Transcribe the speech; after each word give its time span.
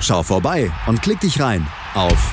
Schau 0.00 0.22
vorbei 0.22 0.70
und 0.86 1.02
klick 1.02 1.20
dich 1.20 1.40
rein 1.40 1.66
auf 1.94 2.32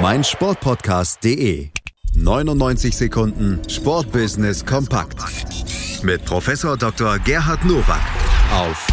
meinsportpodcast.de. 0.00 1.68
99 2.14 2.96
Sekunden 2.96 3.60
Sportbusiness 3.68 4.64
kompakt 4.64 5.18
mit 6.02 6.24
Professor 6.24 6.76
Dr. 6.76 7.18
Gerhard 7.18 7.64
Nowak 7.64 8.00
auf 8.54 8.86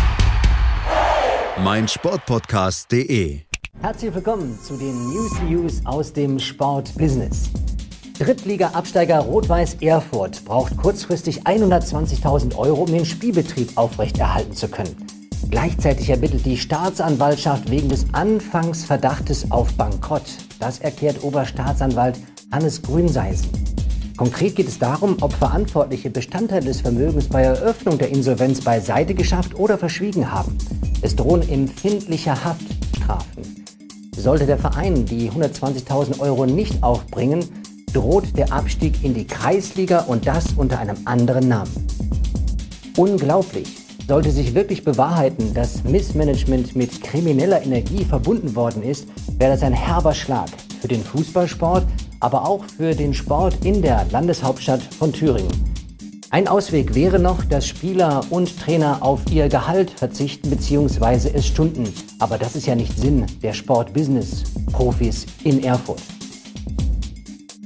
meinsportpodcast.de. 1.63 3.41
Herzlich 3.81 4.13
willkommen 4.13 4.57
zu 4.61 4.77
den 4.77 5.09
News 5.09 5.31
News 5.41 5.81
aus 5.85 6.13
dem 6.13 6.39
Sportbusiness. 6.39 7.49
Drittliga-Absteiger 8.19 9.19
Rot-Weiß 9.19 9.77
Erfurt 9.81 10.45
braucht 10.45 10.77
kurzfristig 10.77 11.43
120.000 11.43 12.55
Euro, 12.55 12.83
um 12.83 12.91
den 12.91 13.05
Spielbetrieb 13.05 13.71
aufrechterhalten 13.75 14.53
zu 14.53 14.67
können. 14.67 14.95
Gleichzeitig 15.49 16.09
ermittelt 16.09 16.45
die 16.45 16.57
Staatsanwaltschaft 16.57 17.69
wegen 17.69 17.89
des 17.89 18.05
Anfangsverdachtes 18.13 19.51
auf 19.51 19.73
Bankrott. 19.73 20.23
Das 20.59 20.79
erklärt 20.79 21.23
Oberstaatsanwalt 21.23 22.19
Hannes 22.51 22.81
Grünseisen. 22.81 23.49
Konkret 24.15 24.55
geht 24.55 24.67
es 24.67 24.77
darum, 24.77 25.17
ob 25.21 25.33
Verantwortliche 25.33 26.09
Bestandteile 26.09 26.65
des 26.65 26.81
Vermögens 26.81 27.27
bei 27.27 27.41
Eröffnung 27.41 27.97
der 27.97 28.09
Insolvenz 28.09 28.61
beiseite 28.61 29.15
geschafft 29.15 29.55
oder 29.55 29.77
verschwiegen 29.77 30.31
haben. 30.31 30.57
Es 31.01 31.15
drohen 31.15 31.47
empfindliche 31.49 32.31
Haftstrafen. 32.43 33.65
Sollte 34.15 34.45
der 34.45 34.59
Verein 34.59 35.05
die 35.05 35.29
120.000 35.31 36.19
Euro 36.19 36.45
nicht 36.45 36.81
aufbringen, 36.83 37.43
droht 37.91 38.37
der 38.37 38.53
Abstieg 38.53 39.03
in 39.03 39.13
die 39.13 39.27
Kreisliga 39.27 40.01
und 40.01 40.27
das 40.27 40.45
unter 40.55 40.79
einem 40.79 40.97
anderen 41.05 41.47
Namen. 41.47 41.71
Unglaublich. 42.95 43.82
Sollte 44.07 44.31
sich 44.31 44.53
wirklich 44.53 44.83
bewahrheiten, 44.83 45.53
dass 45.53 45.85
Missmanagement 45.85 46.75
mit 46.75 47.01
krimineller 47.01 47.63
Energie 47.63 48.03
verbunden 48.03 48.53
worden 48.53 48.83
ist, 48.83 49.07
wäre 49.37 49.53
das 49.53 49.63
ein 49.63 49.73
herber 49.73 50.13
Schlag 50.13 50.49
für 50.81 50.89
den 50.89 51.01
Fußballsport, 51.01 51.85
aber 52.19 52.45
auch 52.45 52.65
für 52.65 52.93
den 52.93 53.13
Sport 53.13 53.63
in 53.63 53.81
der 53.81 54.05
Landeshauptstadt 54.11 54.81
von 54.81 55.13
Thüringen. 55.13 55.73
Ein 56.31 56.49
Ausweg 56.49 56.95
wäre 56.95 57.19
noch, 57.19 57.45
dass 57.45 57.65
Spieler 57.65 58.25
und 58.29 58.59
Trainer 58.59 58.97
auf 59.01 59.21
ihr 59.31 59.47
Gehalt 59.47 59.91
verzichten 59.91 60.49
bzw. 60.49 61.29
es 61.33 61.47
stunden. 61.47 61.87
Aber 62.19 62.37
das 62.37 62.55
ist 62.55 62.65
ja 62.65 62.75
nicht 62.75 62.97
Sinn 62.97 63.25
der 63.41 63.53
Sport-Business-Profis 63.53 65.27
in 65.43 65.63
Erfurt. 65.63 66.01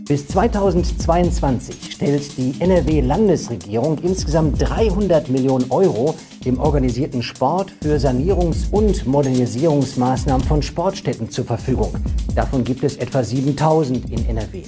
Bis 0.07 0.27
2022 0.27 1.91
stellt 1.91 2.37
die 2.37 2.53
NRW-Landesregierung 2.59 3.97
insgesamt 3.99 4.61
300 4.61 5.27
Millionen 5.29 5.69
Euro 5.69 6.15
dem 6.45 6.59
organisierten 6.59 7.21
Sport 7.23 7.73
für 7.81 7.97
Sanierungs- 7.97 8.69
und 8.71 9.05
Modernisierungsmaßnahmen 9.05 10.45
von 10.45 10.61
Sportstätten 10.61 11.29
zur 11.29 11.45
Verfügung. 11.45 11.93
Davon 12.35 12.63
gibt 12.63 12.83
es 12.83 12.97
etwa 12.97 13.23
7000 13.23 14.09
in 14.09 14.25
NRW. 14.27 14.63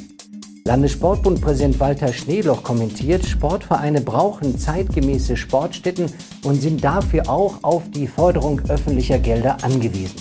Landessportbundpräsident 0.66 1.80
Walter 1.80 2.14
Schneeloch 2.14 2.62
kommentiert, 2.62 3.26
Sportvereine 3.26 4.02
brauchen 4.02 4.58
zeitgemäße 4.58 5.36
Sportstätten 5.36 6.12
und 6.44 6.62
sind 6.62 6.84
dafür 6.84 7.28
auch 7.28 7.56
auf 7.64 7.90
die 7.90 8.06
Förderung 8.06 8.62
öffentlicher 8.68 9.18
Gelder 9.18 9.58
angewiesen. 9.64 10.16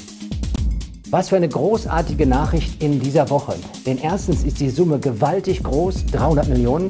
Was 1.10 1.30
für 1.30 1.36
eine 1.36 1.48
großartige 1.48 2.26
Nachricht 2.26 2.82
in 2.82 3.00
dieser 3.00 3.30
Woche. 3.30 3.56
Denn 3.86 3.98
erstens 3.98 4.44
ist 4.44 4.60
die 4.60 4.70
Summe 4.70 4.98
gewaltig 4.98 5.62
groß, 5.62 6.06
300 6.12 6.48
Millionen. 6.48 6.88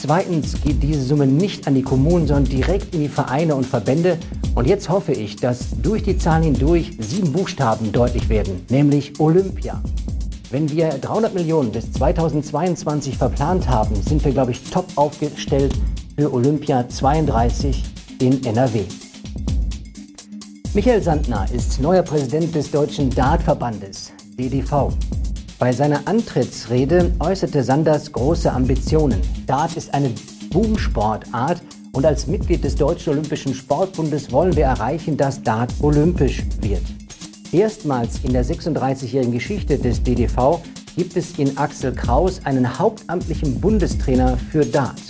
Zweitens 0.00 0.60
geht 0.62 0.80
diese 0.80 1.02
Summe 1.02 1.26
nicht 1.26 1.66
an 1.66 1.74
die 1.74 1.82
Kommunen, 1.82 2.28
sondern 2.28 2.44
direkt 2.44 2.94
in 2.94 3.00
die 3.00 3.08
Vereine 3.08 3.56
und 3.56 3.66
Verbände. 3.66 4.16
Und 4.54 4.68
jetzt 4.68 4.88
hoffe 4.88 5.10
ich, 5.10 5.34
dass 5.34 5.70
durch 5.82 6.04
die 6.04 6.16
Zahlen 6.16 6.44
hindurch 6.44 6.92
sieben 7.00 7.32
Buchstaben 7.32 7.90
deutlich 7.90 8.28
werden, 8.28 8.64
nämlich 8.68 9.18
Olympia. 9.18 9.82
Wenn 10.50 10.70
wir 10.70 10.90
300 10.90 11.34
Millionen 11.34 11.72
bis 11.72 11.92
2022 11.94 13.18
verplant 13.18 13.68
haben, 13.68 13.96
sind 14.00 14.24
wir, 14.24 14.30
glaube 14.30 14.52
ich, 14.52 14.62
top 14.70 14.86
aufgestellt 14.94 15.74
für 16.16 16.32
Olympia 16.32 16.88
32 16.88 17.82
in 18.20 18.44
NRW. 18.44 18.84
Michael 20.74 21.02
Sandner 21.02 21.44
ist 21.52 21.80
neuer 21.80 22.02
Präsident 22.02 22.54
des 22.54 22.70
Deutschen 22.70 23.10
Dartverbandes, 23.10 24.12
DDV. 24.38 24.92
Bei 25.58 25.72
seiner 25.72 26.06
Antrittsrede 26.06 27.10
äußerte 27.18 27.64
Sanders 27.64 28.12
große 28.12 28.52
Ambitionen. 28.52 29.20
Dart 29.44 29.76
ist 29.76 29.92
eine 29.92 30.12
Boomsportart 30.50 31.60
und 31.90 32.06
als 32.06 32.28
Mitglied 32.28 32.62
des 32.62 32.76
Deutschen 32.76 33.14
Olympischen 33.14 33.52
Sportbundes 33.54 34.30
wollen 34.30 34.54
wir 34.54 34.66
erreichen, 34.66 35.16
dass 35.16 35.42
Dart 35.42 35.72
olympisch 35.80 36.44
wird. 36.60 36.82
Erstmals 37.50 38.20
in 38.22 38.34
der 38.34 38.44
36-jährigen 38.44 39.32
Geschichte 39.32 39.78
des 39.78 40.00
DDV 40.00 40.60
gibt 40.94 41.16
es 41.16 41.36
in 41.38 41.58
Axel 41.58 41.92
Kraus 41.92 42.40
einen 42.44 42.78
hauptamtlichen 42.78 43.60
Bundestrainer 43.60 44.36
für 44.36 44.64
Dart. 44.64 45.02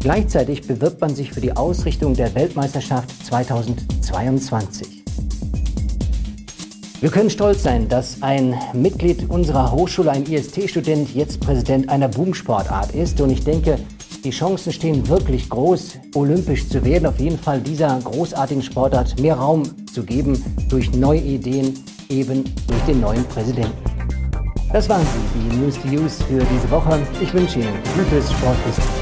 Gleichzeitig 0.00 0.66
bewirbt 0.66 1.02
man 1.02 1.14
sich 1.14 1.32
für 1.32 1.42
die 1.42 1.54
Ausrichtung 1.54 2.14
der 2.14 2.34
Weltmeisterschaft 2.34 3.10
2022. 3.26 5.01
Wir 7.02 7.10
können 7.10 7.30
stolz 7.30 7.64
sein, 7.64 7.88
dass 7.88 8.18
ein 8.22 8.54
Mitglied 8.74 9.28
unserer 9.28 9.72
Hochschule, 9.72 10.12
ein 10.12 10.24
IST-Student, 10.24 11.12
jetzt 11.12 11.40
Präsident 11.40 11.88
einer 11.88 12.06
Boomsportart 12.06 12.94
ist. 12.94 13.20
Und 13.20 13.30
ich 13.30 13.42
denke, 13.42 13.76
die 14.22 14.30
Chancen 14.30 14.72
stehen 14.72 15.08
wirklich 15.08 15.50
groß, 15.50 15.98
olympisch 16.14 16.68
zu 16.68 16.84
werden. 16.84 17.06
Auf 17.06 17.18
jeden 17.18 17.40
Fall 17.40 17.60
dieser 17.60 17.98
großartigen 17.98 18.62
Sportart 18.62 19.20
mehr 19.20 19.34
Raum 19.34 19.64
zu 19.92 20.04
geben 20.04 20.40
durch 20.68 20.92
neue 20.92 21.18
Ideen, 21.18 21.74
eben 22.08 22.44
durch 22.68 22.82
den 22.86 23.00
neuen 23.00 23.24
Präsidenten. 23.24 23.72
Das 24.72 24.88
waren 24.88 25.02
sie, 25.02 25.50
die 25.50 25.56
News 25.56 25.74
to 25.82 25.88
Use 25.88 26.22
für 26.22 26.38
diese 26.38 26.70
Woche. 26.70 27.00
Ich 27.20 27.34
wünsche 27.34 27.58
Ihnen 27.58 27.74
gutes 27.96 28.30
Sportwissen. 28.30 29.01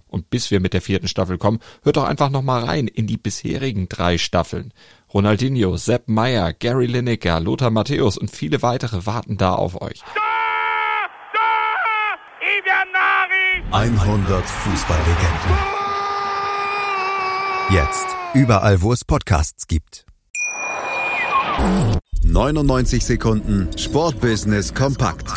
Und 0.11 0.29
bis 0.29 0.51
wir 0.51 0.59
mit 0.59 0.73
der 0.73 0.81
vierten 0.81 1.07
Staffel 1.07 1.39
kommen, 1.39 1.59
hört 1.81 1.97
doch 1.97 2.03
einfach 2.03 2.29
noch 2.29 2.43
mal 2.43 2.63
rein 2.63 2.87
in 2.87 3.07
die 3.07 3.17
bisherigen 3.17 3.89
drei 3.89 4.19
Staffeln. 4.19 4.73
Ronaldinho, 5.13 5.77
Sepp 5.77 6.07
Meyer, 6.07 6.53
Gary 6.53 6.85
Lineker, 6.85 7.39
Lothar 7.39 7.71
Matthäus 7.71 8.17
und 8.17 8.29
viele 8.29 8.61
weitere 8.61 9.05
warten 9.05 9.37
da 9.37 9.55
auf 9.55 9.81
euch. 9.81 10.03
100 13.71 14.45
Fußballlegenden. 14.45 15.81
Jetzt. 17.69 18.07
Überall, 18.33 18.81
wo 18.81 18.91
es 18.91 19.05
Podcasts 19.05 19.67
gibt. 19.67 20.05
99 22.23 23.03
Sekunden 23.03 23.69
Sportbusiness 23.77 24.73
kompakt. 24.73 25.29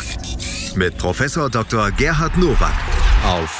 Mit 0.75 0.97
Professor 0.97 1.49
Dr. 1.49 1.91
Gerhard 1.91 2.37
Nowak 2.37 2.73
auf 3.25 3.59